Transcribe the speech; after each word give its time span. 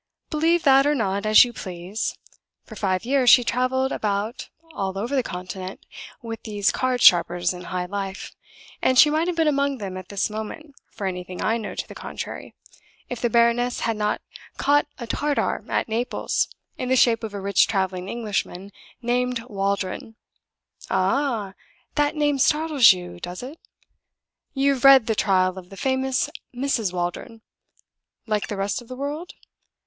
Believe 0.31 0.63
that 0.63 0.87
or 0.87 0.95
not, 0.95 1.27
as 1.27 1.45
you 1.45 1.53
please. 1.53 2.17
For 2.63 2.75
five 2.75 3.05
years 3.05 3.29
she 3.29 3.43
traveled 3.43 3.91
about 3.91 4.49
all 4.73 4.97
over 4.97 5.15
the 5.15 5.21
Continent 5.21 5.85
with 6.23 6.41
these 6.41 6.71
card 6.71 7.03
sharpers 7.03 7.53
in 7.53 7.65
high 7.65 7.85
life, 7.85 8.35
and 8.81 8.97
she 8.97 9.11
might 9.11 9.27
have 9.27 9.35
been 9.37 9.47
among 9.47 9.77
them 9.77 9.97
at 9.97 10.09
this 10.09 10.27
moment, 10.27 10.73
for 10.89 11.05
anything 11.05 11.43
I 11.43 11.57
know 11.57 11.75
to 11.75 11.87
the 11.87 11.93
contrary, 11.93 12.55
if 13.09 13.21
the 13.21 13.29
baroness 13.29 13.81
had 13.81 13.95
not 13.95 14.21
caught 14.57 14.87
a 14.97 15.05
Tartar 15.05 15.63
at 15.69 15.87
Naples, 15.87 16.47
in 16.79 16.89
the 16.89 16.95
shape 16.95 17.23
of 17.23 17.35
a 17.35 17.39
rich 17.39 17.67
traveling 17.67 18.09
Englishman, 18.09 18.71
named 19.03 19.43
Waldron. 19.49 20.15
Aha! 20.89 21.53
that 21.93 22.15
name 22.15 22.39
startles 22.39 22.91
you, 22.91 23.19
does 23.19 23.43
it? 23.43 23.59
You've 24.55 24.83
read 24.83 25.05
the 25.05 25.13
Trial 25.13 25.59
of 25.59 25.69
the 25.69 25.77
famous 25.77 26.27
Mrs. 26.55 26.91
Waldron, 26.91 27.43
like 28.25 28.47
the 28.47 28.57
rest 28.57 28.81
of 28.81 28.87
the 28.87 28.95
world? 28.95 29.33